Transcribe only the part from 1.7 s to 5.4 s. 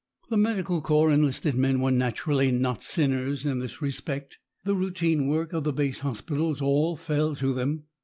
were naturally not sinners in this respect. The routine